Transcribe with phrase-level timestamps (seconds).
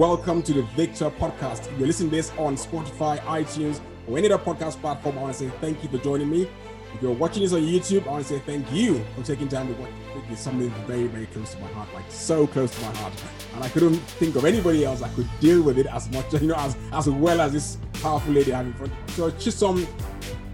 [0.00, 1.68] Welcome to the Victor Podcast.
[1.76, 5.18] You're listening this on Spotify, iTunes, or any other podcast platform.
[5.18, 6.48] I want to say thank you for joining me.
[6.94, 9.66] If you're watching this on YouTube, I want to say thank you for taking time
[9.66, 9.90] to watch.
[10.30, 13.12] It's something very, very close to my heart, like so close to my heart.
[13.54, 16.48] And I couldn't think of anybody else that could deal with it as much, you
[16.48, 18.94] know, as, as well as this powerful lady I have in front.
[19.08, 19.86] So Chisom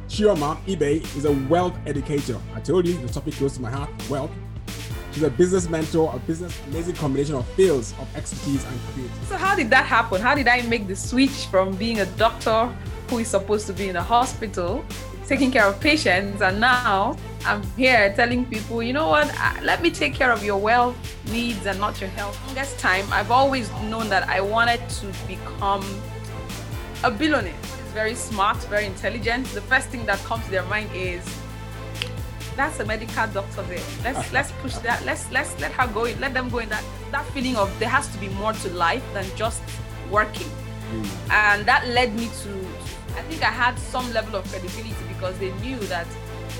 [0.08, 2.40] Chioma Ibe is a wealth educator.
[2.56, 4.32] I told you the topic close to my heart, wealth.
[5.16, 9.24] She's a business mentor, a business amazing combination of fields of expertise and creativity.
[9.24, 10.20] So how did that happen?
[10.20, 12.66] How did I make the switch from being a doctor
[13.08, 14.84] who is supposed to be in a hospital,
[15.27, 19.32] taking care of patients, and now I'm here telling people, you know what?
[19.41, 20.98] Uh, let me take care of your wealth
[21.33, 22.38] needs and not your health.
[22.48, 25.83] Longest time, I've always known that I wanted to become
[27.05, 27.55] a billionaire.
[27.62, 29.46] It's very smart, very intelligent.
[29.55, 31.24] The first thing that comes to their mind is
[32.56, 33.83] that's a medical doctor there.
[34.02, 35.05] Let's let's push that.
[35.05, 36.19] Let's let's let her go in.
[36.20, 39.05] Let them go in that that feeling of there has to be more to life
[39.12, 39.62] than just
[40.10, 40.47] working.
[40.92, 41.30] Mm.
[41.30, 42.50] And that led me to
[43.16, 46.06] I think I had some level of credibility because they knew that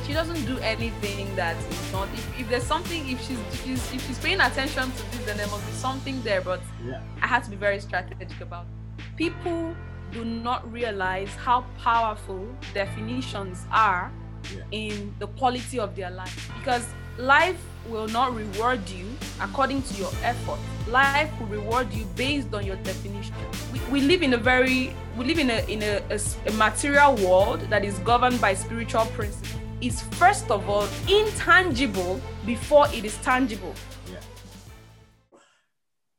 [0.07, 3.95] she doesn't do anything that is not if, if there's something if she's if she's
[3.95, 7.01] if she's paying attention to this then there must be something there but yeah.
[7.23, 8.67] i had to be very strategic about
[8.98, 9.17] it.
[9.17, 9.75] people
[10.13, 14.13] do not realize how powerful definitions are
[14.55, 14.62] yeah.
[14.70, 16.86] in the quality of their life because
[17.19, 17.58] life
[17.89, 19.06] will not reward you
[19.41, 20.58] according to your effort
[20.89, 23.34] life will reward you based on your definition
[23.72, 27.14] we, we live in a very we live in a in a, a, a material
[27.17, 33.17] world that is governed by spiritual principles is first of all intangible before it is
[33.19, 33.74] tangible
[34.11, 34.19] yeah.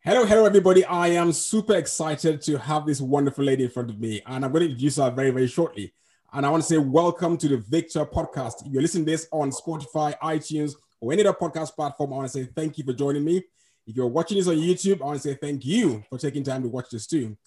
[0.01, 0.85] Hello, hello, everybody.
[0.85, 4.53] I am super excited to have this wonderful lady in front of me, and I'm
[4.53, 5.93] going to introduce her very, very shortly.
[6.33, 8.65] And I want to say welcome to the Victor podcast.
[8.65, 12.31] If you're listening to this on Spotify, iTunes, or any other podcast platform, I want
[12.31, 13.43] to say thank you for joining me.
[13.85, 16.63] If you're watching this on YouTube, I want to say thank you for taking time
[16.63, 17.37] to watch this too.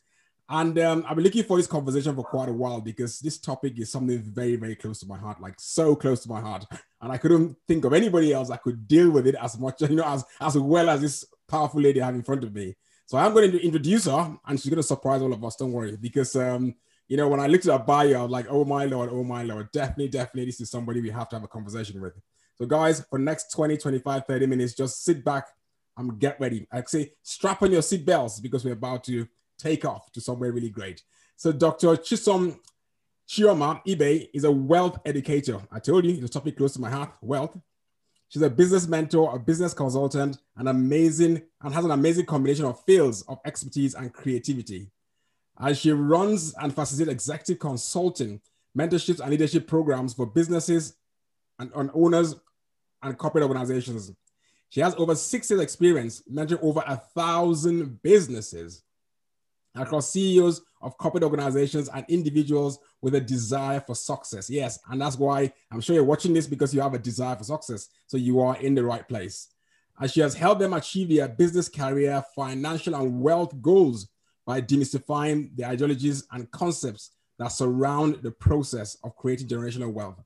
[0.49, 3.79] And um, I've been looking for this conversation for quite a while because this topic
[3.79, 6.65] is something very, very close to my heart, like so close to my heart.
[7.03, 9.97] And I couldn't think of anybody else that could deal with it as much, you
[9.97, 12.77] know, as, as well as this powerful lady I have in front of me.
[13.05, 15.57] So I'm going to introduce her and she's going to surprise all of us.
[15.57, 16.75] Don't worry, because um,
[17.11, 19.25] you know, when I looked at her bio, I was like, oh my lord, oh
[19.25, 22.13] my lord, definitely, definitely, this is somebody we have to have a conversation with.
[22.57, 25.49] So, guys, for next 20, 25, 30 minutes, just sit back
[25.97, 26.69] and get ready.
[26.71, 29.27] I say, strap on your seatbelts because we're about to
[29.59, 31.03] take off to somewhere really great.
[31.35, 31.97] So, Dr.
[31.97, 32.57] Chisom
[33.29, 35.61] Chioma Ibe is a wealth educator.
[35.73, 37.59] I told you the topic close to my heart wealth.
[38.29, 42.81] She's a business mentor, a business consultant, and amazing and has an amazing combination of
[42.85, 44.93] fields of expertise and creativity
[45.61, 48.41] and she runs and facilitates executive consulting,
[48.77, 50.95] mentorships, and leadership programs for businesses
[51.59, 52.35] and on owners
[53.03, 54.11] and corporate organizations.
[54.71, 58.83] She has over six years experience mentoring over a thousand businesses
[59.75, 64.49] across CEOs of corporate organizations and individuals with a desire for success.
[64.49, 67.45] Yes, and that's why I'm sure you're watching this because you have a desire for
[67.45, 67.89] success.
[68.07, 69.49] So you are in the right place.
[69.99, 74.09] And she has helped them achieve their business career, financial, and wealth goals
[74.51, 80.21] by demystifying the ideologies and concepts that surround the process of creating generational wealth.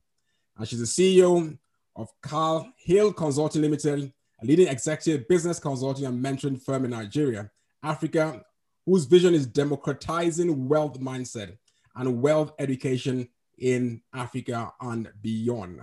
[0.57, 1.55] And she's the CEO
[1.95, 7.51] of Khahil Consulting Limited, a leading executive business consulting and mentoring firm in Nigeria,
[7.83, 8.43] Africa,
[8.87, 11.55] whose vision is democratizing wealth mindset
[11.95, 15.81] and wealth education in Africa and beyond.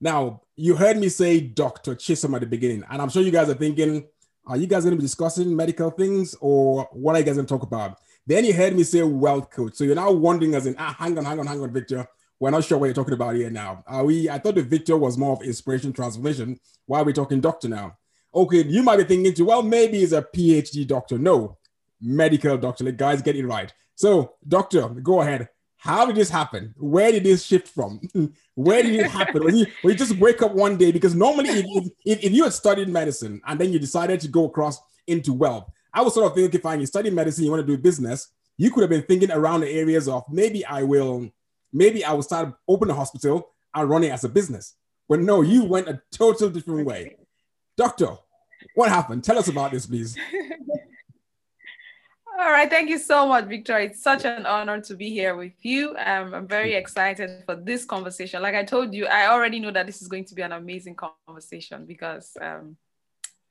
[0.00, 1.94] Now, you heard me say Dr.
[1.94, 4.06] Chisom at the beginning, and I'm sure you guys are thinking,
[4.46, 7.46] are you guys going to be discussing medical things or what are you guys going
[7.46, 7.98] to talk about?
[8.26, 9.74] Then you heard me say wealth coach.
[9.74, 12.06] So you're now wondering as in, ah, hang on, hang on, hang on, Victor.
[12.38, 13.82] We're not sure what you're talking about here now.
[13.86, 14.28] Are we?
[14.28, 16.60] I thought the Victor was more of inspiration transformation.
[16.84, 17.96] Why are we talking doctor now?
[18.34, 21.18] Okay, you might be thinking to, well, maybe he's a PhD doctor.
[21.18, 21.56] No,
[22.00, 22.84] medical doctor.
[22.84, 23.72] The guys get it right.
[23.94, 25.48] So, doctor, go ahead.
[25.86, 26.74] How did this happen?
[26.78, 28.00] Where did this shift from?
[28.54, 29.44] Where did it happen?
[29.44, 32.42] when, you, when you just wake up one day, because normally if, if, if, you
[32.42, 36.26] had studied medicine and then you decided to go across into wealth, I was sort
[36.26, 39.02] of thinking, fine, you study medicine, you want to do business, you could have been
[39.02, 41.30] thinking around the areas of maybe I will,
[41.72, 44.74] maybe I will start open a hospital and run it as a business.
[45.08, 47.14] But no, you went a total different way.
[47.76, 48.08] Doctor,
[48.74, 49.22] what happened?
[49.22, 50.16] Tell us about this, please.
[52.38, 53.78] All right, thank you so much, Victor.
[53.78, 55.96] It's such an honor to be here with you.
[55.96, 58.42] Um, I'm very excited for this conversation.
[58.42, 60.96] Like I told you, I already know that this is going to be an amazing
[60.96, 62.76] conversation because, um,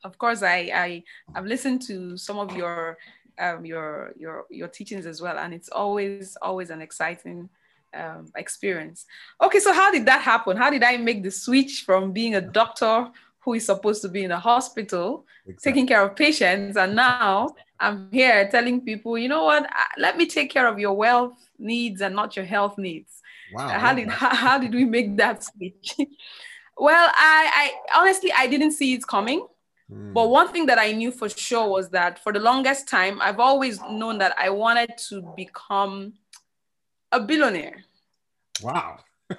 [0.03, 1.03] of course, I, I
[1.33, 2.99] I've listened to some of your
[3.39, 7.49] um, your your your teachings as well, and it's always always an exciting
[7.95, 9.07] um, experience.
[9.41, 10.57] Okay, so how did that happen?
[10.57, 13.09] How did I make the switch from being a doctor
[13.45, 15.71] who is supposed to be in a hospital exactly.
[15.71, 16.75] taking care of patients.
[16.75, 17.49] And now
[17.79, 19.69] I'm here telling people, you know what?
[19.99, 23.21] Let me take care of your wealth needs and not your health needs.
[23.53, 23.67] Wow.
[23.67, 25.95] How did how, how did we make that switch?
[26.77, 29.45] well, I, I honestly I didn't see it coming.
[29.91, 30.13] Mm.
[30.13, 33.39] But one thing that I knew for sure was that for the longest time, I've
[33.39, 36.13] always known that I wanted to become
[37.11, 37.83] a billionaire.
[38.63, 38.97] Wow.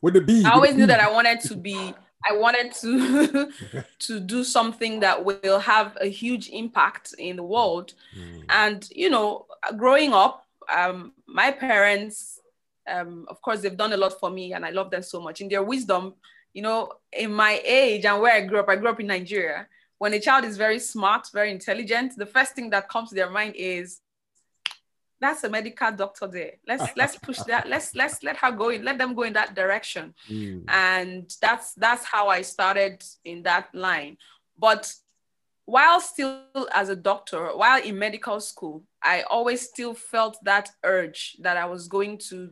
[0.00, 0.42] With the B.
[0.46, 1.94] I always knew that I wanted to be
[2.28, 3.52] I wanted to
[3.98, 7.94] to do something that will have a huge impact in the world.
[8.16, 8.44] Mm.
[8.48, 9.46] And you know,
[9.76, 12.40] growing up, um, my parents,
[12.88, 15.40] um, of course, they've done a lot for me, and I love them so much.
[15.40, 16.14] In their wisdom,
[16.52, 19.66] you know, in my age and where I grew up, I grew up in Nigeria.
[19.98, 23.30] When a child is very smart, very intelligent, the first thing that comes to their
[23.30, 24.00] mind is,
[25.20, 26.52] that's a medical doctor there.
[26.66, 27.68] Let's let's push that.
[27.68, 28.84] Let's let's let her go in.
[28.84, 30.14] Let them go in that direction.
[30.28, 30.64] Mm.
[30.68, 34.16] And that's that's how I started in that line.
[34.58, 34.92] But
[35.66, 41.36] while still as a doctor, while in medical school, I always still felt that urge
[41.40, 42.50] that I was going to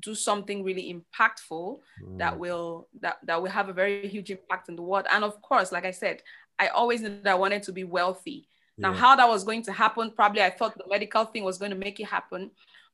[0.00, 2.18] do something really impactful mm.
[2.18, 5.06] that will that, that will have a very huge impact in the world.
[5.10, 6.22] And of course, like I said,
[6.58, 8.48] I always knew that I wanted to be wealthy.
[8.76, 8.98] Now, yeah.
[8.98, 11.76] how that was going to happen, probably I thought the medical thing was going to
[11.76, 12.50] make it happen.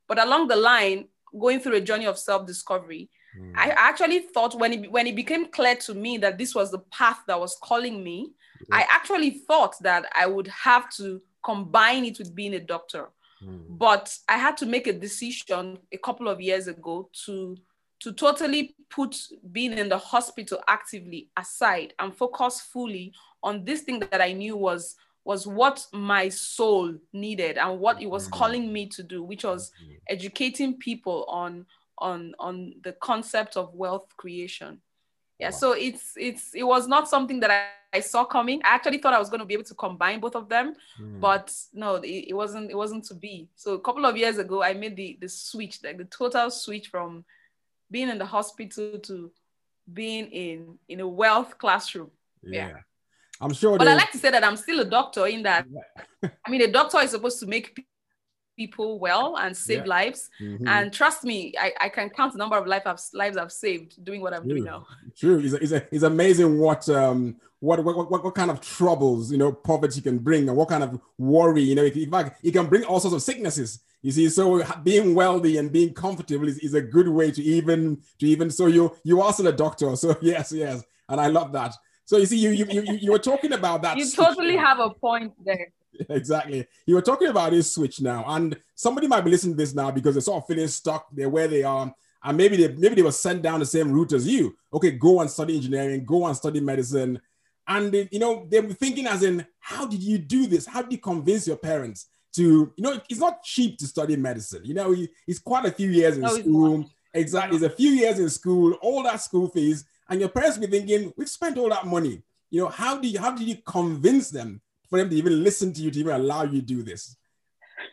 [0.06, 3.52] But along the line, going through a journey of self-discovery, mm.
[3.56, 6.80] I actually thought when it when it became clear to me that this was the
[6.90, 8.32] path that was calling me,
[8.68, 8.76] yeah.
[8.76, 13.08] I actually thought that I would have to combine it with being a doctor.
[13.42, 13.78] Mm.
[13.78, 17.56] But I had to make a decision a couple of years ago to
[18.00, 19.16] to totally put
[19.52, 23.12] being in the hospital actively aside and focus fully
[23.42, 28.06] on this thing that I knew was was what my soul needed and what it
[28.06, 28.32] was mm.
[28.32, 29.96] calling me to do which was mm.
[30.08, 31.66] educating people on
[31.98, 34.80] on on the concept of wealth creation
[35.38, 35.50] yeah wow.
[35.50, 39.12] so it's it's it was not something that I, I saw coming i actually thought
[39.12, 41.20] i was going to be able to combine both of them mm.
[41.20, 44.62] but no it, it wasn't it wasn't to be so a couple of years ago
[44.62, 47.24] i made the the switch like the total switch from
[47.90, 49.30] being in the hospital to
[49.92, 52.10] being in in a wealth classroom
[52.42, 52.76] yeah, yeah.
[53.40, 55.66] I'm sure but i like to say that i'm still a doctor in that
[56.22, 57.84] i mean a doctor is supposed to make
[58.60, 59.96] people well and save yeah.
[59.96, 60.28] lives.
[60.38, 60.68] Mm-hmm.
[60.68, 64.04] And trust me, I, I can count the number of life I've, lives I've saved
[64.04, 64.50] doing what I'm True.
[64.50, 64.86] doing now.
[65.16, 65.38] True.
[65.38, 69.50] It's, it's, it's amazing what, um, what, what, what, what kind of troubles, you know,
[69.50, 72.84] poverty can bring and what kind of worry, you know, in fact, it can bring
[72.84, 73.80] all sorts of sicknesses.
[74.02, 78.02] You see, so being wealthy and being comfortable is, is a good way to even,
[78.18, 79.96] to even, so you, you are still a doctor.
[79.96, 80.82] So yes, yes.
[81.08, 81.74] And I love that.
[82.10, 83.96] So you see, you, you, you, you were talking about that.
[83.96, 85.68] You totally have a point there.
[86.08, 86.66] exactly.
[86.84, 89.92] You were talking about this switch now, and somebody might be listening to this now
[89.92, 91.06] because they're sort of feeling stuck.
[91.12, 94.12] They're where they are, and maybe they maybe they were sent down the same route
[94.12, 94.56] as you.
[94.74, 97.20] Okay, go and study engineering, go and study medicine,
[97.68, 100.66] and they, you know they were thinking as in, how did you do this?
[100.66, 102.72] How did you convince your parents to?
[102.74, 104.62] You know, it's not cheap to study medicine.
[104.64, 104.96] You know,
[105.28, 106.90] it's quite a few years in no, school.
[107.14, 110.66] Exactly, it's a few years in school, all that school fees, and your parents be
[110.66, 112.22] thinking, we've spent all that money.
[112.50, 115.72] You know, how do you how do you convince them for them to even listen
[115.72, 117.16] to you, to even allow you to do this?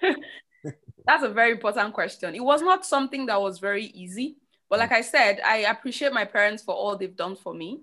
[1.05, 2.35] That's a very important question.
[2.35, 4.37] It was not something that was very easy.
[4.69, 7.81] But like I said, I appreciate my parents for all they've done for me.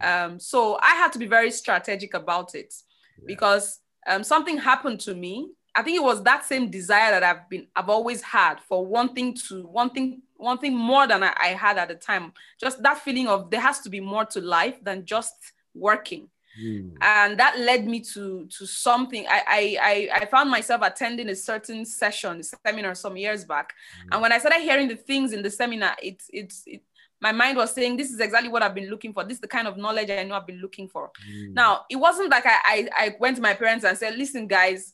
[0.00, 2.74] Um, so I had to be very strategic about it
[3.18, 3.24] yeah.
[3.26, 3.78] because
[4.08, 5.50] um, something happened to me.
[5.76, 9.36] I think it was that same desire that I've been, I've always had for wanting
[9.48, 12.32] to, one thing, one thing more than I, I had at the time.
[12.60, 15.34] Just that feeling of there has to be more to life than just
[15.74, 16.28] working.
[16.62, 16.92] Mm.
[17.00, 19.26] And that led me to to something.
[19.28, 23.72] I, I I found myself attending a certain session, a seminar some years back.
[23.72, 24.08] Mm.
[24.12, 26.82] And when I started hearing the things in the seminar, it's it's it,
[27.20, 29.24] my mind was saying, this is exactly what I've been looking for.
[29.24, 31.10] This is the kind of knowledge I know I've been looking for.
[31.26, 31.54] Mm.
[31.54, 34.92] Now, it wasn't like I, I, I went to my parents and said, listen, guys,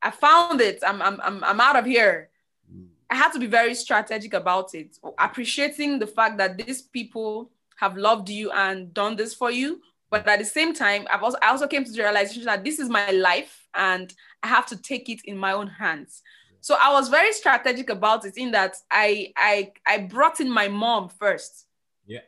[0.00, 0.78] I found it.
[0.86, 2.30] I'm, I'm, I'm, I'm out of here.
[3.10, 7.96] I had to be very strategic about it, appreciating the fact that these people have
[7.96, 11.48] loved you and done this for you, but at the same time, I've also I
[11.48, 14.12] also came to the realization that this is my life and
[14.42, 16.22] I have to take it in my own hands.
[16.60, 20.68] So I was very strategic about it in that I I I brought in my
[20.68, 21.66] mom first.
[22.06, 22.20] Yeah.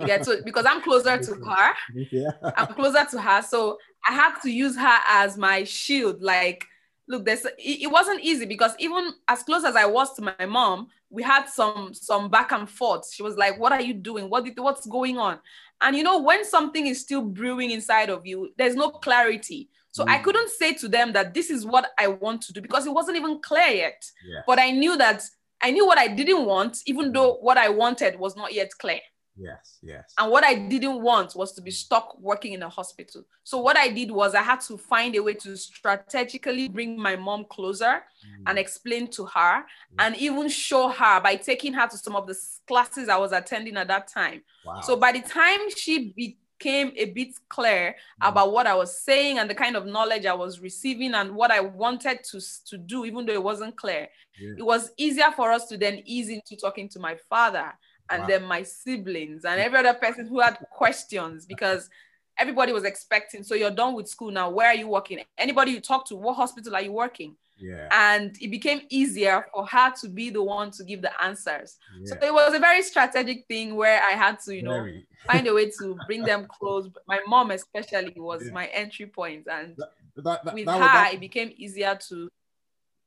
[0.00, 1.74] yeah, so because I'm closer to her.
[1.94, 2.30] Yeah.
[2.42, 3.42] I'm closer to her.
[3.42, 6.22] So I had to use her as my shield.
[6.22, 6.66] Like,
[7.08, 10.46] look, this it, it wasn't easy because even as close as I was to my
[10.46, 13.12] mom, we had some some back and forth.
[13.12, 14.28] She was like, "What are you doing?
[14.28, 15.38] What did, what's going on?"
[15.80, 19.68] And you know, when something is still brewing inside of you, there's no clarity.
[19.90, 20.10] So mm.
[20.10, 22.92] I couldn't say to them that this is what I want to do because it
[22.92, 24.04] wasn't even clear yet.
[24.26, 24.40] Yeah.
[24.46, 25.22] But I knew that
[25.62, 29.00] I knew what I didn't want, even though what I wanted was not yet clear.
[29.38, 30.14] Yes, yes.
[30.18, 33.22] And what I didn't want was to be stuck working in a hospital.
[33.44, 37.16] So what I did was I had to find a way to strategically bring my
[37.16, 38.42] mom closer mm.
[38.46, 39.64] and explain to her
[39.98, 43.76] and even show her by taking her to some of the classes I was attending
[43.76, 44.42] at that time.
[44.64, 44.80] Wow.
[44.80, 48.28] So by the time she became a bit clear mm.
[48.28, 51.50] about what I was saying and the kind of knowledge I was receiving and what
[51.50, 52.40] I wanted to,
[52.70, 54.08] to do, even though it wasn't clear,
[54.40, 54.54] yeah.
[54.56, 57.74] it was easier for us to then ease into talking to my father
[58.10, 58.28] and wow.
[58.28, 61.90] then my siblings and every other person who had questions because
[62.38, 63.42] everybody was expecting.
[63.42, 64.50] So you're done with school now.
[64.50, 65.20] Where are you working?
[65.38, 67.36] Anybody you talk to, what hospital are you working?
[67.58, 67.88] Yeah.
[67.90, 71.78] And it became easier for her to be the one to give the answers.
[71.98, 72.14] Yeah.
[72.20, 74.86] So it was a very strategic thing where I had to, you know,
[75.26, 76.88] find a way to bring them close.
[77.06, 78.52] My mom, especially, was yeah.
[78.52, 82.28] my entry point, and that, that, that, with her, it became easier to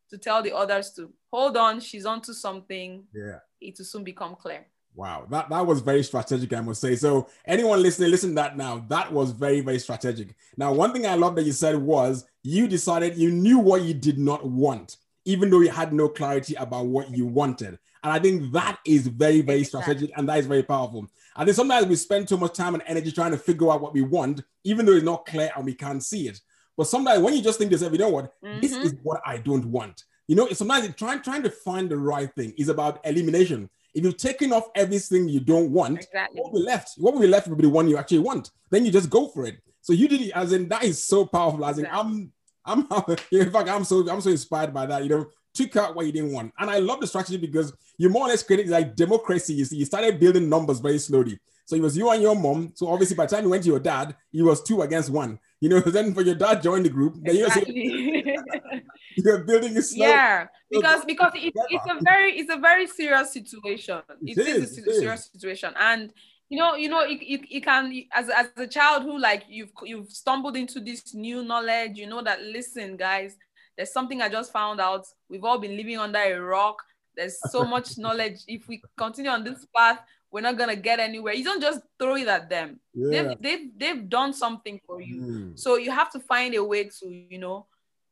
[0.10, 1.80] to tell the others to hold on.
[1.80, 3.04] She's onto something.
[3.14, 4.66] Yeah, it will soon become clear.
[4.96, 6.96] Wow, that, that was very strategic, I must say.
[6.96, 8.86] So, anyone listening, listen to that now.
[8.90, 10.36] That was very, very strategic.
[10.58, 13.94] Now, one thing I love that you said was you decided you knew what you
[13.94, 17.80] did not want, even though you had no clarity about what you wanted.
[18.04, 21.08] And I think that is very, very strategic and that is very powerful.
[21.36, 23.94] I think sometimes we spend too much time and energy trying to figure out what
[23.94, 26.40] we want, even though it's not clear and we can't see it.
[26.78, 28.62] But sometimes when you just think to this, you know what, mm-hmm.
[28.62, 30.04] this is what I don't want.
[30.28, 33.70] You know, sometimes trying trying to find the right thing is about elimination.
[33.94, 36.42] If you've taken off everything you don't want, exactly.
[36.42, 36.94] what will be left?
[36.98, 38.52] What will be left will be the one you actually want.
[38.70, 39.56] Then you just go for it.
[39.82, 41.66] So you did it as in that is so powerful.
[41.66, 42.32] As in, exactly.
[42.66, 45.04] I'm I'm in fact I'm so I'm so inspired by that.
[45.04, 46.54] You know, took out what you didn't want.
[46.60, 49.54] And I love the strategy because you more or less created like democracy.
[49.54, 51.40] You see, you started building numbers very slowly.
[51.66, 52.72] So it was you and your mom.
[52.76, 55.40] So obviously by the time you went to your dad, it was two against one.
[55.62, 58.38] You know, then for your dad joined the group, then exactly.
[59.18, 60.08] you're building a slow.
[60.08, 64.02] Yeah, because because it, it's a very it's a very serious situation.
[64.22, 65.32] It, it is, is a serious is.
[65.34, 66.14] situation, and
[66.50, 69.72] you know you know it, it, it can as as a child who like you've
[69.84, 71.98] you've stumbled into this new knowledge.
[71.98, 73.36] You know that listen, guys,
[73.76, 75.06] there's something I just found out.
[75.30, 76.78] We've all been living under a rock.
[77.18, 78.40] There's so much knowledge.
[78.48, 80.00] If we continue on this path,
[80.32, 81.34] we're not gonna get anywhere.
[81.34, 82.80] You don't just throw it at them.
[82.94, 83.10] Yeah.
[83.10, 85.22] They've, they've they've done something for you.
[85.22, 85.60] Mm.
[85.60, 87.66] So you have to find a way to, you know,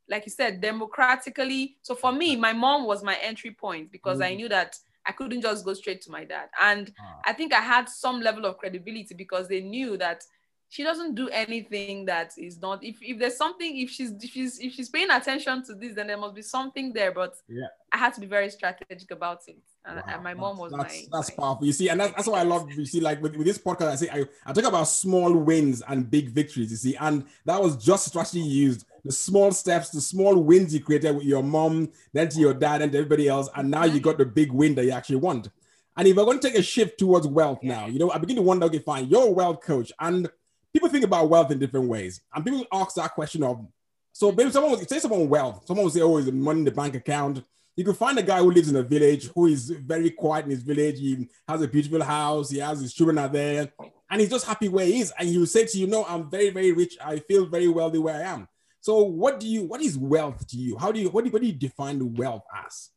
[0.10, 1.78] like you said, democratically.
[1.82, 4.26] So for me, my mom was my entry point because mm.
[4.26, 6.50] I knew that I couldn't just go straight to my dad.
[6.62, 7.22] And ah.
[7.26, 10.24] I think I had some level of credibility because they knew that
[10.70, 14.60] she doesn't do anything that is not if, if there's something if she's if she's
[14.60, 17.98] if she's paying attention to this then there must be something there but yeah i
[17.98, 19.62] had to be very strategic about it
[19.96, 20.04] wow.
[20.08, 22.40] and my mom was that's, my that's my, powerful you see and that's, that's what
[22.40, 24.86] i love you see like with, with this podcast i say I, I talk about
[24.86, 29.52] small wins and big victories you see and that was just strategy used the small
[29.52, 32.98] steps the small wins you created with your mom then to your dad and to
[32.98, 34.02] everybody else and now you mm-hmm.
[34.02, 35.50] got the big win that you actually want
[35.96, 37.76] and if we're going to take a shift towards wealth yeah.
[37.76, 40.30] now you know i begin to wonder okay fine you're a wealth coach and
[40.78, 42.22] people think about wealth in different ways.
[42.34, 43.66] And people ask that question of,
[44.14, 46.66] so maybe someone will say someone wealth, someone will say, oh, is the money in
[46.66, 47.44] the bank account?
[47.78, 50.52] You can find a guy who lives in a village who is very quiet in
[50.52, 50.98] his village.
[50.98, 52.50] He has a beautiful house.
[52.50, 53.72] He has his children are there,
[54.10, 55.14] and he's just happy where he is.
[55.18, 56.98] And he will say to you, "No, I'm very, very rich.
[57.00, 58.48] I feel very wealthy where I am."
[58.82, 59.64] So, what do you?
[59.64, 60.76] What is wealth to you?
[60.76, 61.10] How do you?
[61.10, 62.90] What do you, what do you define wealth as?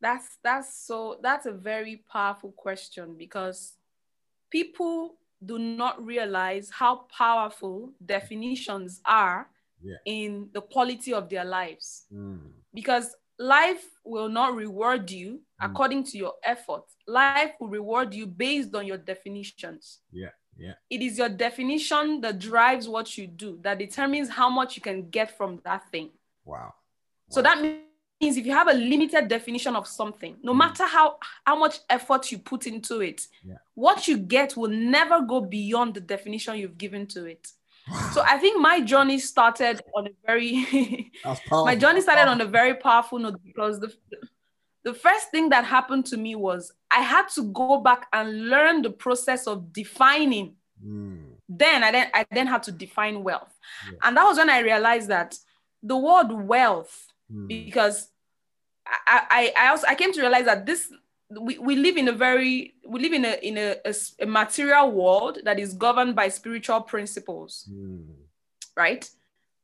[0.00, 3.74] That's that's so that's a very powerful question because
[4.50, 9.48] people do not realize how powerful definitions are
[9.80, 9.96] yeah.
[10.06, 12.06] in the quality of their lives.
[12.12, 12.50] Mm.
[12.72, 15.70] Because life will not reward you mm.
[15.70, 16.84] according to your effort.
[17.06, 20.00] Life will reward you based on your definitions.
[20.12, 20.28] Yeah.
[20.56, 20.74] Yeah.
[20.90, 25.08] It is your definition that drives what you do, that determines how much you can
[25.08, 26.10] get from that thing.
[26.44, 26.56] Wow.
[26.58, 26.74] wow.
[27.30, 30.58] So that means if you have a limited definition of something, no mm.
[30.58, 33.54] matter how how much effort you put into it, yeah.
[33.74, 37.48] what you get will never go beyond the definition you've given to it.
[38.12, 41.10] So I think my journey started on a very
[41.50, 43.92] my journey started on a very powerful note because the
[44.82, 48.82] the first thing that happened to me was I had to go back and learn
[48.82, 50.54] the process of defining.
[50.84, 51.34] Mm.
[51.48, 53.52] Then I then I then had to define wealth.
[53.86, 53.98] Yeah.
[54.02, 55.36] And that was when I realized that
[55.82, 57.48] the word wealth mm.
[57.48, 58.08] because
[58.86, 60.92] I, I, I also I came to realize that this
[61.30, 64.90] we, we live in a very we live in a in a, a, a material
[64.90, 68.04] world that is governed by spiritual principles mm.
[68.76, 69.08] right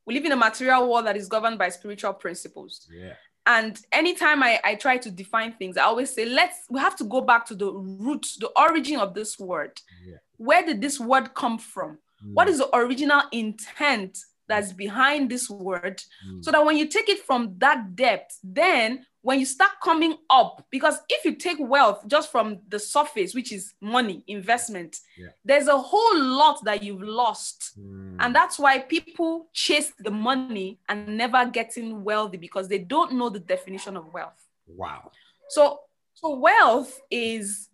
[0.04, 3.14] we live in a material world that is governed by spiritual principles yeah
[3.46, 7.04] and anytime I, I try to define things i always say let's we have to
[7.04, 10.16] go back to the root the origin of this word yeah.
[10.36, 12.34] where did this word come from mm.
[12.34, 14.18] what is the original intent
[14.48, 16.44] that's behind this word mm.
[16.44, 20.64] so that when you take it from that depth then when you start coming up
[20.70, 25.28] because if you take wealth just from the surface which is money investment yeah.
[25.44, 28.16] there's a whole lot that you've lost mm.
[28.20, 33.28] and that's why people chase the money and never getting wealthy because they don't know
[33.28, 35.10] the definition of wealth wow
[35.48, 35.80] so
[36.14, 37.68] so wealth is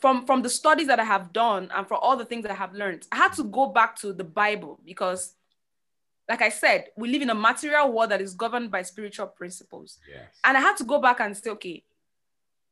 [0.00, 2.74] from from the studies that I have done and for all the things I have
[2.74, 5.34] learned, I had to go back to the Bible because,
[6.28, 9.98] like I said, we live in a material world that is governed by spiritual principles.
[10.08, 10.38] Yes.
[10.44, 11.84] And I had to go back and say, okay,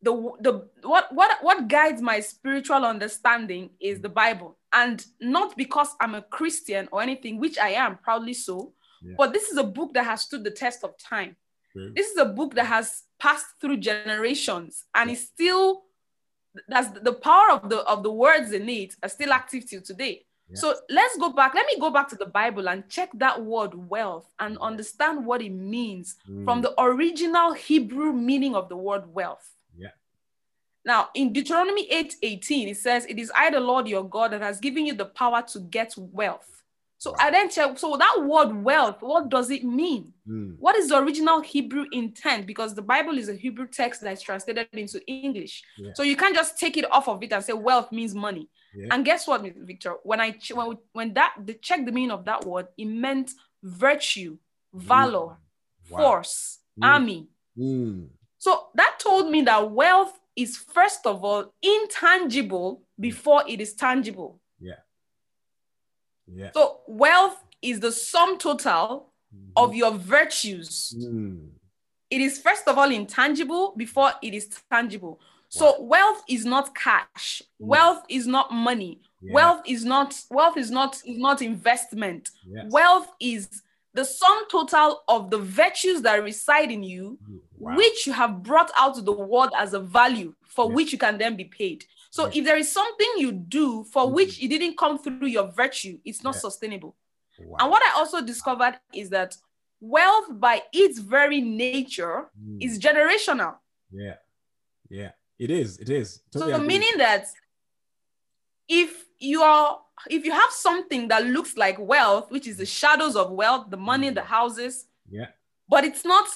[0.02, 5.88] the the what what what guides my spiritual understanding is the Bible, and not because
[6.00, 8.72] I'm a Christian or anything, which I am proudly so.
[9.02, 9.14] Yeah.
[9.18, 11.36] But this is a book that has stood the test of time.
[11.74, 15.84] This is a book that has passed through generations and is still
[16.66, 20.24] that's the power of the of the words in it are still active till today.
[20.50, 20.60] Yes.
[20.60, 21.54] So let's go back.
[21.54, 25.42] Let me go back to the Bible and check that word wealth and understand what
[25.42, 26.44] it means mm.
[26.44, 29.48] from the original Hebrew meaning of the word wealth.
[29.76, 29.90] Yeah.
[30.84, 34.40] Now, in Deuteronomy 8 18, it says, It is I, the Lord your God, that
[34.40, 36.50] has given you the power to get wealth.
[37.00, 37.78] So I then check.
[37.78, 40.12] So that word wealth, what does it mean?
[40.28, 40.56] Mm.
[40.58, 42.46] What is the original Hebrew intent?
[42.46, 45.64] Because the Bible is a Hebrew text that is translated into English.
[45.78, 45.92] Yeah.
[45.94, 48.50] So you can't just take it off of it and say wealth means money.
[48.74, 48.88] Yeah.
[48.90, 49.96] And guess what, Victor?
[50.02, 54.38] When I when when that the check the meaning of that word, it meant virtue,
[54.72, 55.90] valor, mm.
[55.90, 55.98] wow.
[55.98, 56.86] force, mm.
[56.86, 57.28] army.
[57.58, 58.08] Mm.
[58.38, 64.40] So that told me that wealth is first of all intangible before it is tangible.
[64.58, 64.74] Yeah.
[66.26, 66.50] Yeah.
[66.54, 69.50] So wealth is the sum total mm-hmm.
[69.56, 70.94] of your virtues.
[70.96, 71.48] Mm.
[72.08, 75.20] It is first of all intangible before it is tangible.
[75.50, 77.42] So wealth is not cash.
[77.60, 77.66] Mm.
[77.66, 79.00] Wealth is not money.
[79.20, 79.34] Yeah.
[79.34, 82.30] Wealth is not wealth is not is not investment.
[82.46, 82.66] Yes.
[82.70, 87.18] Wealth is the sum total of the virtues that reside in you,
[87.58, 87.76] wow.
[87.76, 90.74] which you have brought out to the world as a value for yeah.
[90.76, 91.84] which you can then be paid.
[92.10, 94.14] So if there is something you do for mm-hmm.
[94.14, 96.94] which it didn't come through your virtue, it's not sustainable.
[97.40, 97.56] Wow.
[97.60, 99.36] And what I also discovered is that
[99.80, 102.58] wealth by its very nature mm.
[102.62, 103.56] is generational.
[103.90, 104.14] Yeah.
[104.88, 105.10] Yeah.
[105.40, 105.78] It is.
[105.78, 106.20] It is.
[106.30, 106.68] Totally so agree.
[106.68, 107.26] meaning that
[108.68, 113.16] if you are if you have something that looks like wealth, which is the shadows
[113.16, 114.26] of wealth, the money, the mm.
[114.26, 115.28] houses, yeah,
[115.66, 116.28] but it's not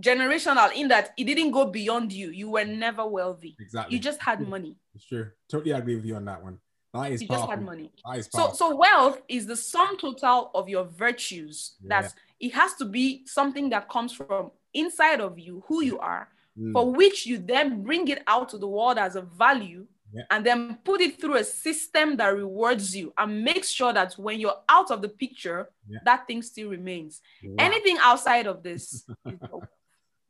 [0.00, 2.30] generational in that it didn't go beyond you.
[2.30, 3.56] You were never wealthy.
[3.60, 3.94] Exactly.
[3.94, 4.76] You just had money.
[4.98, 5.34] Sure.
[5.50, 6.58] Totally agree with you on that one.
[6.94, 7.48] That is you powerful.
[7.48, 7.92] just had money.
[8.06, 11.76] That is so so wealth is the sum total of your virtues.
[11.82, 12.00] Yeah.
[12.00, 16.28] That's it has to be something that comes from inside of you, who you are,
[16.58, 16.72] mm.
[16.72, 20.22] for which you then bring it out to the world as a value yeah.
[20.30, 24.40] and then put it through a system that rewards you and makes sure that when
[24.40, 25.98] you're out of the picture, yeah.
[26.04, 27.20] that thing still remains.
[27.42, 27.54] Wow.
[27.58, 29.06] Anything outside of this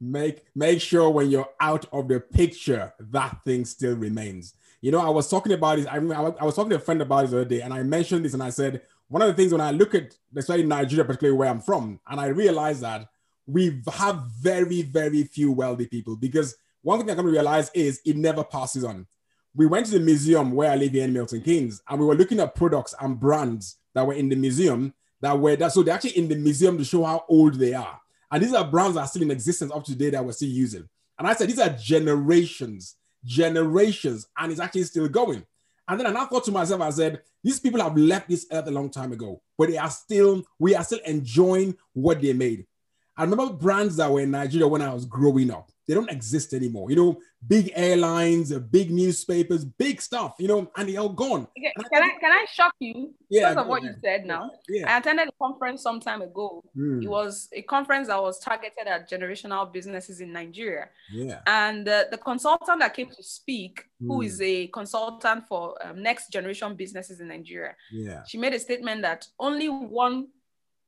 [0.01, 5.01] make make sure when you're out of the picture that thing still remains you know
[5.01, 7.41] i was talking about this i, I was talking to a friend about this the
[7.41, 9.71] other day and i mentioned this and i said one of the things when i
[9.71, 13.09] look at especially nigeria particularly where i'm from and i realize that
[13.47, 18.01] we have very very few wealthy people because one thing i come to realize is
[18.05, 19.07] it never passes on
[19.55, 22.15] we went to the museum where i live here in milton keynes and we were
[22.15, 25.95] looking at products and brands that were in the museum that were that so they're
[25.95, 29.03] actually in the museum to show how old they are and these are brands that
[29.03, 30.89] are still in existence up to today that we're still using.
[31.19, 35.47] And I said, these are generations, generations, and it's actually still going.
[35.89, 38.73] And then I thought to myself, I said, these people have left this earth a
[38.73, 42.67] long time ago, but they are still, we are still enjoying what they made.
[43.17, 45.71] I remember brands that were in Nigeria when I was growing up.
[45.89, 46.91] They don't exist anymore.
[46.91, 51.47] You know, big airlines, uh, big newspapers, big stuff, you know, and they're all gone.
[51.57, 51.73] Okay.
[51.93, 53.95] Can I can I shock you yeah, because of what ahead.
[53.95, 54.51] you said now?
[54.69, 54.93] Yeah.
[54.93, 56.65] I attended a conference some time ago.
[56.77, 57.05] Mm.
[57.05, 60.89] It was a conference that was targeted at generational businesses in Nigeria.
[61.13, 61.41] Yeah.
[61.47, 64.09] And uh, the consultant that came to speak, mm.
[64.09, 68.25] who is a consultant for um, next generation businesses in Nigeria, yeah.
[68.27, 70.27] she made a statement that only one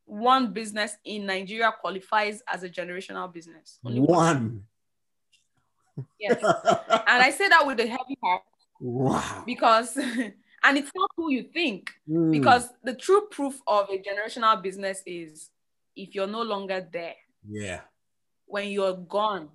[0.08, 3.78] one business in Nigeria qualifies as a generational business.
[3.84, 4.16] Only one.
[4.16, 4.64] one.
[6.18, 6.36] Yes.
[6.42, 8.42] and I say that with a heavy heart.
[8.80, 9.42] Wow.
[9.44, 11.90] Because, and it's not who you think.
[12.08, 12.32] Mm.
[12.32, 15.50] Because the true proof of a generational business is
[15.94, 17.16] if you're no longer there.
[17.46, 17.80] Yeah.
[18.46, 19.50] When you're gone,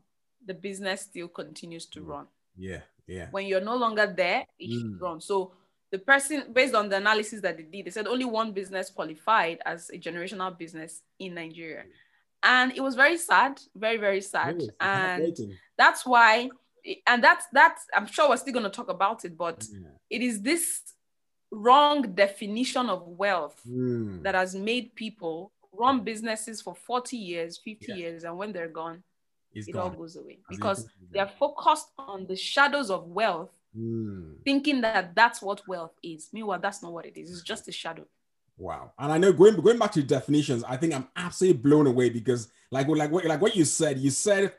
[0.46, 2.28] the business still continues to run.
[2.56, 2.82] Yeah.
[3.08, 3.28] Yeah.
[3.32, 4.82] When you're no longer there, it mm.
[4.82, 5.20] should run.
[5.20, 5.54] So
[5.94, 9.58] the person, based on the analysis that they did, they said only one business qualified
[9.74, 11.84] as a generational business in Nigeria
[12.46, 13.54] and it was very sad
[13.86, 15.34] very very sad and
[15.78, 16.50] that's why
[17.08, 19.88] and that's that's i'm sure we're still going to talk about it but yeah.
[20.10, 20.66] it is this
[21.52, 24.24] wrong definition of wealth Mm.
[24.24, 25.52] that has made people
[25.84, 27.96] run businesses for 40 years, 50 Yeah.
[27.96, 29.04] years, and when they're gone,
[29.54, 30.80] It's it all goes away because
[31.12, 34.36] they're focused on the shadows of wealth, Mm.
[34.46, 36.30] thinking that that's what wealth is.
[36.32, 37.32] Meanwhile, that's not what it is.
[37.32, 38.06] It's just a shadow.
[38.58, 38.92] Wow.
[39.00, 42.50] And I know going going back to definitions, I think I'm absolutely blown away because
[42.72, 44.54] like like what like what you said, you said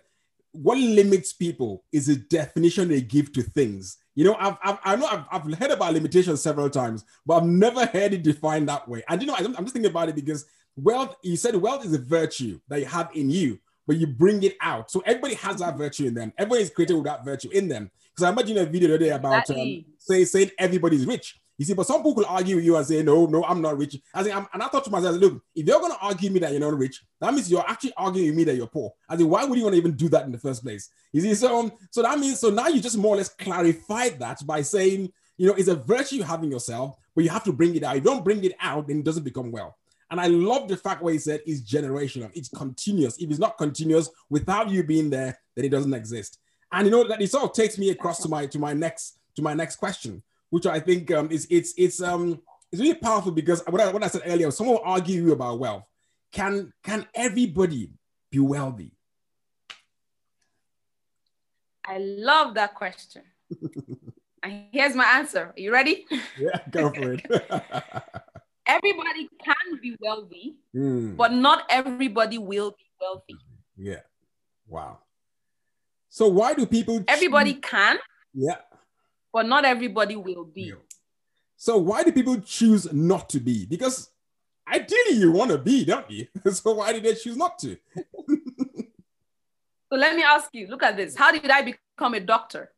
[0.51, 3.99] what limits people is the definition they give to things.
[4.15, 7.47] You know, I've, I've I know I've, I've heard about limitations several times, but I've
[7.47, 9.03] never heard it defined that way.
[9.09, 10.47] And you know, I'm, I'm just thinking about it because
[10.77, 14.43] wealth, you said wealth is a virtue that you have in you, but you bring
[14.43, 14.91] it out.
[14.91, 16.33] So everybody has that virtue in them.
[16.39, 17.91] Everybody is created with that virtue in them.
[18.15, 21.41] Because I imagine a video the other day about um, say saying everybody's rich.
[21.57, 23.97] You see, but some people argue with you and say, no, no, I'm not rich.
[24.13, 26.41] I think, I'm, and I thought to myself, look, if you're going to argue me
[26.41, 28.93] that you're not rich, that means you're actually arguing with me that you're poor.
[29.09, 30.91] I think, why would you want to even do that in the first place?
[31.13, 34.19] You see, so um, so that means so now you just more or less clarified
[34.19, 37.45] that by saying, you know, it's a virtue you have in yourself, but you have
[37.45, 37.97] to bring it out.
[37.97, 39.77] If you don't bring it out, then it doesn't become well.
[40.11, 43.17] And I love the fact where he said it's generational, it's continuous.
[43.19, 46.39] If it's not continuous without you being there, then it doesn't exist.
[46.75, 49.19] And you know that it sort of takes me across to my to my next
[49.37, 52.41] to my next question, which I think um, is it's it's um
[52.73, 55.61] it's really powerful because what I, what I said earlier, someone will argue you about
[55.61, 55.85] wealth.
[56.33, 57.93] Can can everybody
[58.33, 58.91] be wealthy?
[61.87, 63.23] I love that question.
[64.43, 65.53] and here's my answer.
[65.57, 66.07] Are you ready?
[66.37, 67.25] Yeah, go for it.
[68.67, 73.37] Everybody can be wealthy, Hmm, but not everybody will be wealthy.
[73.77, 74.01] yeah.
[74.67, 75.01] Wow.
[76.15, 77.99] So why do people choose- Everybody can,
[78.35, 78.59] yeah.
[79.33, 80.63] but not everybody will be.
[80.67, 80.75] Yeah.
[81.57, 83.67] So why do people choose not to be?
[83.67, 84.11] Because
[84.69, 86.29] ideally you want to be, don't you?
[86.53, 87.77] so why did they choose not to?
[89.91, 91.15] So let me ask you look at this.
[91.17, 92.73] How did I become a doctor?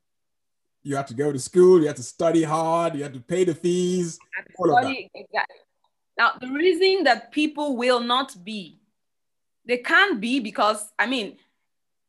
[0.82, 3.44] You have to go to school, you have to study hard, you have to pay
[3.44, 4.18] the fees.
[4.58, 4.82] All of that.
[4.84, 5.60] Study- Exactly.
[6.18, 8.80] Now, the reason that people will not be,
[9.66, 11.36] they can't be because, I mean,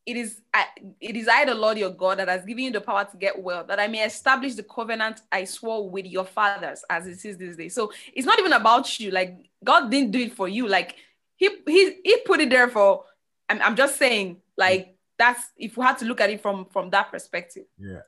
[0.08, 0.65] it is I-
[1.02, 3.38] it is I, the Lord your God, that has given you the power to get
[3.39, 7.38] wealth, that I may establish the covenant I swore with your fathers, as it is
[7.38, 7.67] this day.
[7.67, 9.12] So it's not even about you.
[9.12, 10.67] Like God didn't do it for you.
[10.67, 10.96] Like
[11.36, 13.04] He He He put it there for.
[13.50, 16.89] I'm, I'm just saying, like that's if we had to look at it from from
[16.91, 17.65] that perspective.
[17.78, 18.02] Yeah.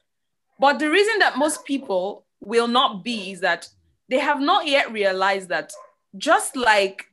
[0.58, 3.68] But the reason that most people will not be is that
[4.10, 5.74] they have not yet realized that
[6.18, 7.09] just like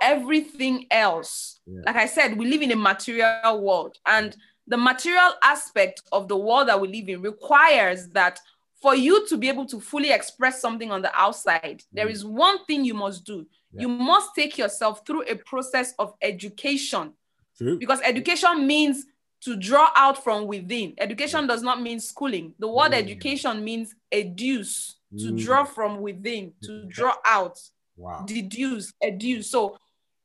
[0.00, 1.82] everything else, Yeah.
[1.86, 4.36] like I said, we live in a material world, and
[4.66, 8.38] the material aspect of the world that we live in requires that
[8.80, 12.12] for you to be able to fully express something on the outside, there Mm.
[12.12, 13.46] is one thing you must do.
[13.72, 13.82] Yeah.
[13.82, 17.12] You must take yourself through a process of education
[17.58, 17.78] True.
[17.78, 19.04] because education means
[19.42, 20.94] to draw out from within.
[20.98, 22.54] Education does not mean schooling.
[22.58, 22.98] The word Mm.
[22.98, 25.38] education means educe, to Mm.
[25.44, 27.58] draw from within, to draw out,
[27.96, 28.24] Wow.
[28.26, 29.44] deduce, educe.
[29.50, 29.76] So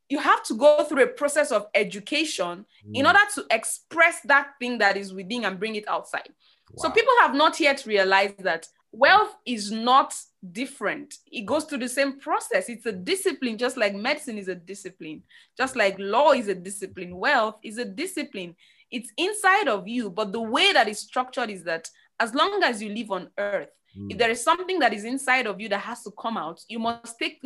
[0.10, 3.08] you have to go through a process of education in Mm.
[3.08, 6.30] order to express that thing that is within and bring it outside.
[6.78, 10.14] So people have not yet realized that wealth is not
[10.52, 11.16] different.
[11.32, 12.70] It goes through the same process.
[12.70, 15.24] It's a discipline, just like medicine is a discipline,
[15.58, 17.18] just like law is a discipline.
[17.18, 18.56] Wealth is a discipline.
[18.92, 21.90] It's inside of you, but the way that it's structured is that
[22.20, 24.18] as long as you live on earth, if Mm.
[24.20, 27.18] there is something that is inside of you that has to come out, you must
[27.18, 27.42] take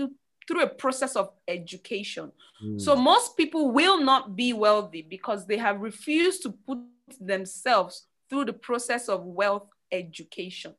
[0.49, 2.31] through a process of education.
[2.65, 2.81] Mm.
[2.81, 6.79] So most people will not be wealthy because they have refused to put
[7.21, 10.73] themselves through the process of wealth education.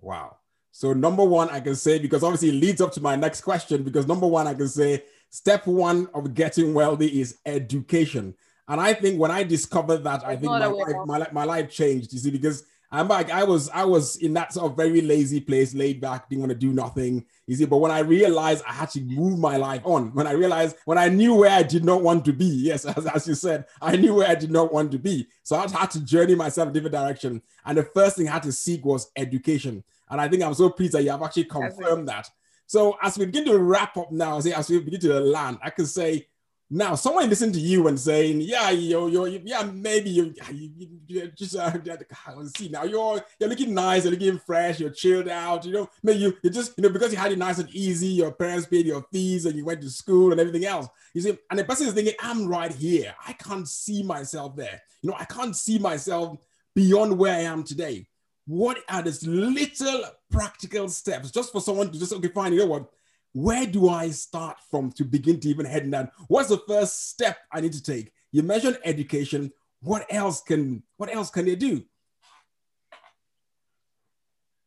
[0.00, 0.36] Wow.
[0.70, 3.82] So number one, I can say because obviously it leads up to my next question.
[3.82, 8.34] Because number one, I can say step one of getting wealthy is education.
[8.68, 12.12] And I think when I discovered that, I think my life, my, my life changed.
[12.12, 15.40] You see, because I'm like I was I was in that sort of very lazy
[15.40, 17.24] place, laid back, didn't want to do nothing.
[17.46, 20.32] You see, but when I realized I had to move my life on, when I
[20.32, 23.34] realized when I knew where I did not want to be, yes, as, as you
[23.34, 25.26] said, I knew where I did not want to be.
[25.42, 27.40] So I had to journey myself a different direction.
[27.64, 29.82] And the first thing I had to seek was education.
[30.10, 32.28] And I think I'm so pleased that you have actually confirmed that.
[32.66, 35.86] So as we begin to wrap up now, as we begin to land, I can
[35.86, 36.26] say
[36.74, 40.70] now someone listen to you and saying, yeah, you you yeah, maybe you, you,
[41.06, 41.70] you- just uh,
[42.56, 46.20] see now you're you're looking nice, you're looking fresh, you're chilled out, you know, maybe
[46.20, 48.86] you you just you know because you had it nice and easy, your parents paid
[48.86, 50.88] your fees and you went to school and everything else.
[51.12, 53.14] You see, and the person is thinking, I'm right here.
[53.28, 54.80] I can't see myself there.
[55.02, 56.38] You know, I can't see myself
[56.74, 58.06] beyond where I am today.
[58.46, 62.66] What are these little practical steps just for someone to just okay, fine, you know
[62.66, 62.90] what?
[63.32, 66.12] Where do I start from to begin to even head in that?
[66.28, 68.12] What's the first step I need to take?
[68.30, 69.52] You mentioned education.
[69.80, 71.82] What else can what else can they do?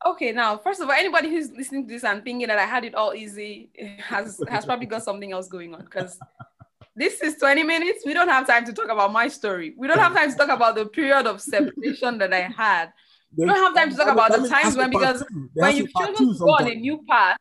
[0.06, 2.86] Okay, now first of all, anybody who's listening to this and thinking that I had
[2.86, 6.19] it all easy has has probably got something else going on because
[6.95, 8.04] this is 20 minutes.
[8.06, 9.73] We don't have time to talk about my story.
[9.78, 12.93] We don't have time to talk about the period of separation that I had.
[13.36, 15.23] We don't have time to talk about the times when because
[15.54, 17.38] when you've chosen to go on a new path,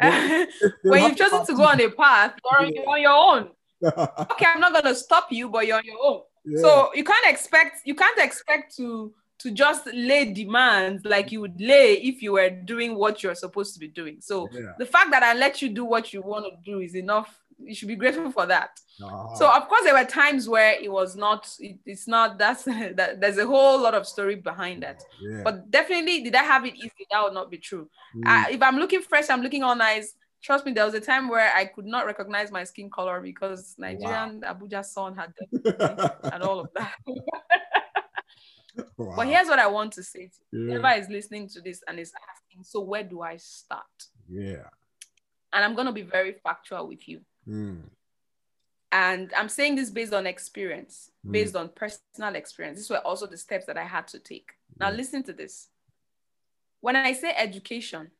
[0.82, 3.50] when you've chosen to go on a path, you're on your own.
[3.82, 6.22] okay, I'm not gonna stop you, but you're on your own.
[6.44, 6.60] Yeah.
[6.60, 11.60] So you can't expect you can't expect to to just lay demands like you would
[11.60, 14.16] lay if you were doing what you're supposed to be doing.
[14.20, 14.72] So yeah.
[14.78, 17.42] the fact that I let you do what you want to do is enough.
[17.58, 18.78] You should be grateful for that.
[19.02, 19.34] Uh-huh.
[19.36, 21.48] So of course there were times where it was not.
[21.58, 22.38] It, it's not.
[22.38, 23.20] That's that.
[23.20, 25.02] There's a whole lot of story behind that.
[25.20, 25.42] Yeah.
[25.42, 27.06] But definitely, did I have it easy?
[27.10, 27.88] That would not be true.
[28.14, 28.22] Mm.
[28.26, 30.14] Uh, if I'm looking fresh, I'm looking all nice.
[30.42, 33.74] Trust me, there was a time where I could not recognize my skin color because
[33.78, 34.54] Nigerian wow.
[34.54, 35.32] Abuja sun had
[36.32, 36.94] and all of that.
[38.96, 39.14] wow.
[39.16, 40.68] But here's what I want to say to you.
[40.68, 40.78] Yeah.
[40.78, 43.82] Whoever is listening to this and is asking, so where do I start?
[44.28, 44.68] Yeah.
[45.52, 47.22] And I'm going to be very factual with you.
[47.48, 47.82] Mm.
[48.92, 51.32] And I'm saying this based on experience, mm.
[51.32, 52.78] based on personal experience.
[52.78, 54.52] These were also the steps that I had to take.
[54.78, 55.68] Now, listen to this.
[56.80, 58.10] When I say education,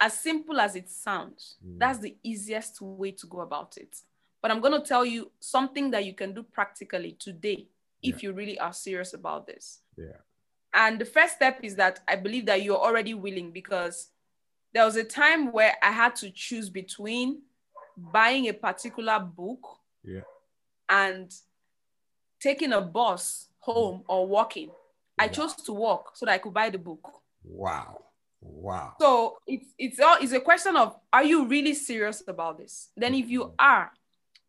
[0.00, 1.78] as simple as it sounds, mm.
[1.78, 3.96] that's the easiest way to go about it.
[4.40, 7.66] But I'm going to tell you something that you can do practically today
[8.02, 8.28] if yeah.
[8.28, 9.80] you really are serious about this.
[9.96, 10.18] Yeah.
[10.74, 14.08] And the first step is that I believe that you're already willing because
[14.72, 17.42] there was a time where I had to choose between
[18.12, 19.60] buying a particular book
[20.04, 20.20] yeah.
[20.88, 21.32] and
[22.40, 24.70] taking a bus home or walking.
[25.18, 27.10] I chose to walk so that I could buy the book.
[27.42, 28.04] Wow.
[28.40, 28.94] Wow.
[29.00, 32.90] So it's it's all it's a question of are you really serious about this?
[32.96, 33.54] Then if you mm-hmm.
[33.58, 33.90] are,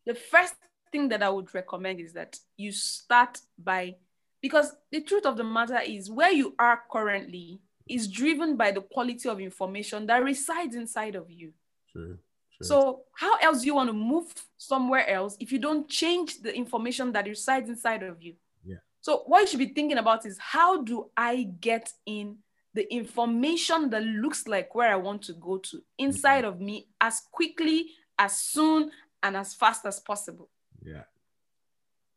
[0.05, 0.53] the first
[0.91, 3.95] thing that I would recommend is that you start by
[4.41, 8.81] because the truth of the matter is where you are currently is driven by the
[8.81, 11.51] quality of information that resides inside of you.
[11.91, 12.17] Sure,
[12.61, 12.67] sure.
[12.67, 14.25] So how else do you want to move
[14.57, 18.35] somewhere else if you don't change the information that resides inside of you?
[18.65, 18.77] Yeah.
[19.01, 22.37] So what you should be thinking about is how do I get in
[22.73, 26.53] the information that looks like where I want to go to inside mm-hmm.
[26.53, 28.91] of me as quickly, as soon,
[29.23, 30.49] and as fast as possible.
[30.83, 31.03] Yeah.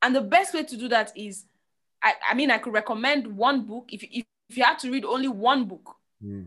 [0.03, 1.47] And the best way to do that is,
[2.03, 3.89] I, I mean, I could recommend one book.
[3.93, 6.47] If, if, if you had to read only one book, mm.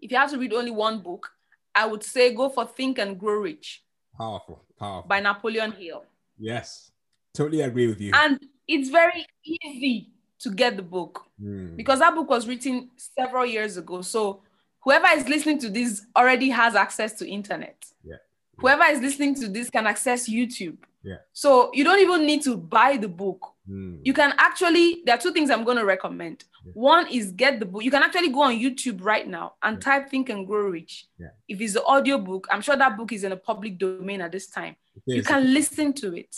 [0.00, 1.30] if you had to read only one book,
[1.74, 3.82] I would say go for Think and Grow Rich.
[4.16, 5.08] Powerful, powerful.
[5.08, 6.04] By Napoleon Hill.
[6.38, 6.90] Yes,
[7.34, 8.12] totally agree with you.
[8.14, 11.76] And it's very easy to get the book mm.
[11.76, 14.02] because that book was written several years ago.
[14.02, 14.42] So
[14.80, 17.84] whoever is listening to this already has access to internet.
[18.04, 18.16] Yeah.
[18.58, 20.76] Whoever is listening to this can access YouTube.
[21.02, 21.16] Yeah.
[21.32, 23.46] So you don't even need to buy the book.
[23.68, 24.00] Mm.
[24.04, 26.44] You can actually, there are two things I'm going to recommend.
[26.64, 26.72] Yeah.
[26.74, 27.82] One is get the book.
[27.82, 29.80] You can actually go on YouTube right now and yeah.
[29.80, 31.06] type Think and Grow Rich.
[31.18, 31.28] Yeah.
[31.48, 34.32] If it's the audio book, I'm sure that book is in a public domain at
[34.32, 34.76] this time.
[35.06, 36.36] You can listen to it.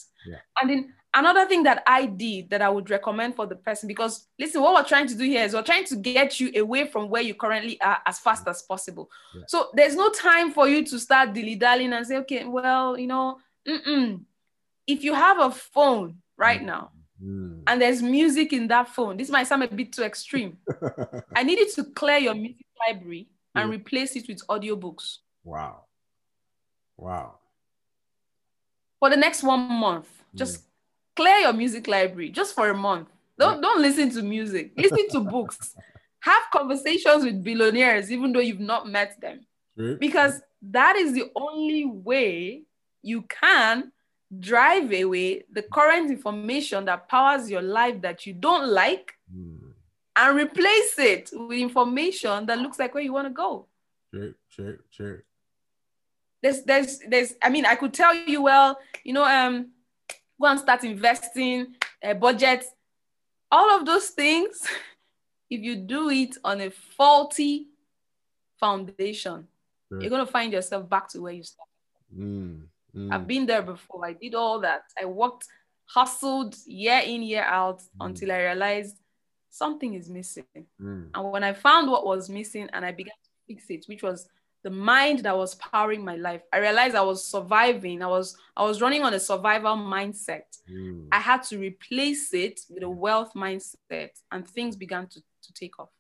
[0.60, 4.26] And then another thing that I did that I would recommend for the person, because
[4.38, 7.10] listen, what we're trying to do here is we're trying to get you away from
[7.10, 9.10] where you currently are as fast as possible.
[9.46, 13.06] So there's no time for you to start dilly dallying and say, okay, well, you
[13.06, 14.22] know, mm-mm.
[14.86, 16.66] if you have a phone right mm.
[16.66, 16.90] now
[17.24, 17.62] mm.
[17.66, 20.58] and there's music in that phone, this might sound a bit too extreme.
[21.34, 23.76] I need you to clear your music library and yeah.
[23.76, 25.18] replace it with audiobooks.
[25.42, 25.84] Wow.
[26.96, 27.38] Wow.
[29.00, 30.64] For the next one month, just mm
[31.16, 33.08] clear your music library just for a month.
[33.38, 34.72] Don't don't listen to music.
[34.76, 35.74] Listen to books.
[36.20, 39.46] Have conversations with billionaires, even though you've not met them,
[39.98, 42.62] because that is the only way
[43.02, 43.92] you can
[44.40, 49.58] drive away the current information that powers your life that you don't like mm.
[50.16, 53.66] and replace it with information that looks like where you want to go.
[54.12, 55.24] Sure, sure, sure.
[56.42, 57.34] There's, there's, there's.
[57.42, 59.70] I mean, I could tell you, well, you know, um,
[60.40, 62.64] go and start investing, a budget,
[63.50, 64.60] all of those things.
[65.50, 67.68] If you do it on a faulty
[68.58, 69.46] foundation,
[69.90, 70.00] right.
[70.00, 71.70] you're going to find yourself back to where you started.
[72.18, 72.62] Mm,
[72.94, 73.12] mm.
[73.12, 74.04] I've been there before.
[74.04, 74.82] I did all that.
[75.00, 75.46] I worked,
[75.86, 78.06] hustled year in, year out mm.
[78.06, 78.96] until I realized
[79.50, 80.44] something is missing.
[80.80, 81.10] Mm.
[81.14, 84.28] And when I found what was missing and I began to fix it, which was
[84.64, 88.64] the mind that was powering my life i realized i was surviving i was i
[88.64, 91.06] was running on a survival mindset mm.
[91.12, 95.78] i had to replace it with a wealth mindset and things began to, to take
[95.78, 95.90] off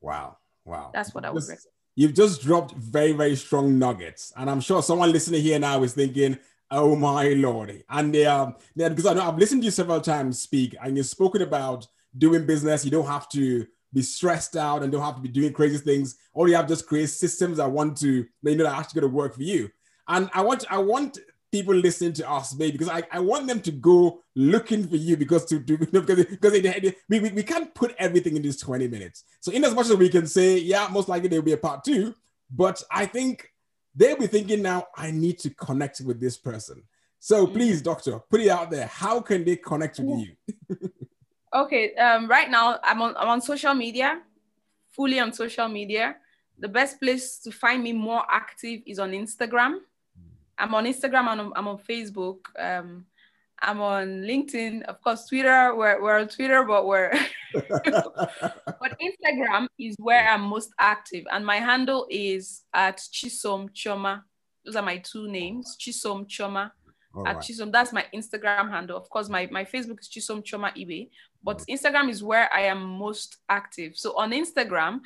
[0.00, 4.48] wow wow that's what i would recommend you've just dropped very very strong nuggets and
[4.50, 6.38] i'm sure someone listening here now is thinking
[6.70, 10.00] oh my lord and they um, are because i know i've listened to you several
[10.00, 14.82] times speak and you've spoken about doing business you don't have to be stressed out
[14.82, 16.16] and don't have to be doing crazy things.
[16.32, 19.12] All you have to just create systems that want to, you know, that actually going
[19.12, 19.70] to work for you.
[20.08, 21.18] And I want, I want
[21.52, 25.16] people listening to us, maybe, because I, I want them to go looking for you
[25.18, 28.88] because to, to because, because they, we, we, we can't put everything in these 20
[28.88, 29.24] minutes.
[29.40, 31.84] So in as much as we can say, yeah, most likely there'll be a part
[31.84, 32.14] two,
[32.50, 33.52] but I think
[33.94, 36.82] they'll be thinking now, I need to connect with this person.
[37.18, 37.52] So mm.
[37.52, 38.86] please, doctor, put it out there.
[38.86, 40.78] How can they connect with you?
[41.54, 44.20] okay, um, right now I'm on I'm on social media,
[44.90, 46.16] fully on social media.
[46.58, 49.80] The best place to find me more active is on Instagram.
[50.58, 52.38] I'm on Instagram and I'm, on Facebook.
[52.58, 53.06] Um,
[53.60, 55.74] I'm on LinkedIn, of course, Twitter.
[55.74, 57.12] We're, we're on Twitter, but we're
[57.52, 64.22] but Instagram is where I'm most active, and my handle is at Chisom Chioma.
[64.64, 66.72] Those are my two names, Chisom Chioma.
[67.14, 67.44] All at right.
[67.44, 68.96] Chisom, that's my Instagram handle.
[68.96, 71.10] Of course, my, my Facebook is Chisom Chioma Ibe,
[71.44, 73.96] but Instagram is where I am most active.
[73.96, 75.00] So on Instagram,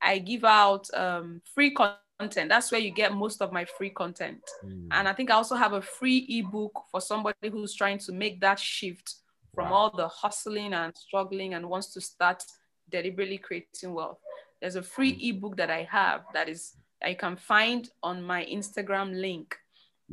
[0.00, 2.48] I give out um, free content content.
[2.48, 4.42] That's where you get most of my free content.
[4.64, 4.88] Mm.
[4.90, 8.40] And I think I also have a free ebook for somebody who's trying to make
[8.40, 9.16] that shift
[9.54, 9.76] from wow.
[9.76, 12.42] all the hustling and struggling and wants to start
[12.90, 14.18] deliberately creating wealth.
[14.60, 15.36] There's a free mm.
[15.36, 19.56] ebook that I have that is I can find on my Instagram link.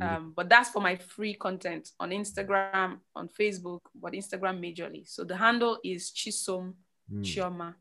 [0.00, 0.16] Mm.
[0.16, 5.08] Um, but that's for my free content on Instagram, on Facebook, but Instagram majorly.
[5.08, 6.74] So the handle is Chisom
[7.12, 7.22] mm.
[7.22, 7.74] Chioma.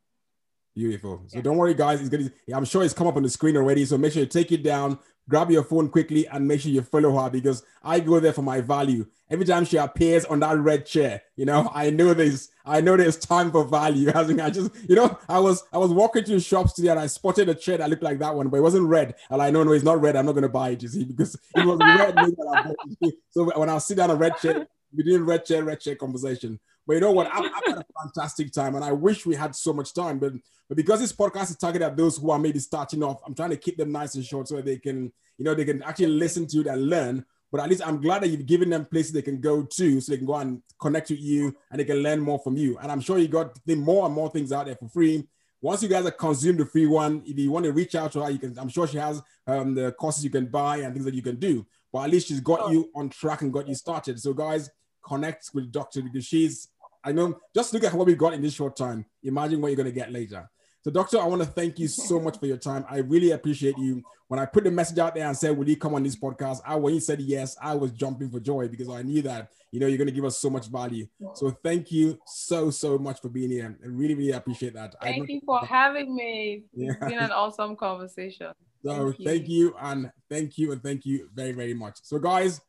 [0.76, 1.24] Beautiful.
[1.28, 1.42] So yeah.
[1.44, 2.02] don't worry, guys.
[2.02, 2.30] It's gonna.
[2.54, 3.86] I'm sure it's come up on the screen already.
[3.86, 6.82] So make sure you take it down, grab your phone quickly, and make sure you
[6.82, 9.06] follow her because I go there for my value.
[9.30, 12.50] Every time she appears on that red chair, you know, I know this.
[12.66, 14.12] I know there's time for value.
[14.16, 17.00] I think I just, you know, I was, I was walking to shops today and
[17.00, 19.16] I spotted a chair that looked like that one, but it wasn't red.
[19.30, 20.18] And I know, no, it's not red.
[20.18, 20.84] I'm not gonna buy it.
[20.84, 23.14] You see, because it was red.
[23.32, 26.60] so when I sit down a red chair, we did red chair, red chair conversation.
[26.88, 27.28] But you know what?
[27.28, 30.20] I've, I've, had a fantastic time, and I wish we had so much time.
[30.20, 30.34] But
[30.68, 33.52] but because this podcast is targeted at those who are maybe starting off, I'm trying
[33.52, 36.48] to keep them nice and short so they can, you know, they can actually listen
[36.48, 37.26] to it and learn.
[37.52, 40.12] But at least I'm glad that you've given them places they can go to so
[40.12, 42.78] they can go and connect with you and they can learn more from you.
[42.80, 45.28] And I'm sure you got more and more things out there for free.
[45.62, 48.24] Once you guys have consumed the free one, if you want to reach out to
[48.24, 48.58] her, you can.
[48.60, 51.38] I'm sure she has um, the courses you can buy and things that you can
[51.38, 51.66] do.
[51.94, 54.20] But at least she's got you on track and got you started.
[54.20, 54.70] So guys,
[55.06, 56.68] connect with Doctor because she's
[57.06, 59.06] I know just look at what we've got in this short time.
[59.24, 60.50] Imagine what you're going to get later.
[60.86, 62.86] So, Doctor, I want to thank you so much for your time.
[62.88, 64.04] I really appreciate you.
[64.28, 66.60] When I put the message out there and said, Will you come on this podcast?
[66.66, 69.80] I when you said yes, I was jumping for joy because I knew that you
[69.80, 71.08] know you're going to give us so much value.
[71.34, 73.76] So thank you so so much for being here.
[73.84, 74.96] I really, really appreciate that.
[75.02, 76.66] Thank you for having me.
[76.74, 76.92] Yeah.
[76.92, 78.52] It's been an awesome conversation.
[78.84, 79.26] So thank you.
[79.26, 81.98] thank you and thank you and thank you very, very much.
[82.04, 82.62] So, guys,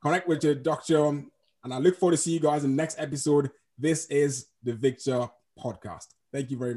[0.00, 1.04] connect with your doctor.
[1.06, 3.50] And I look forward to see you guys in the next episode.
[3.78, 6.08] This is the Victor Podcast.
[6.32, 6.76] Thank you very much.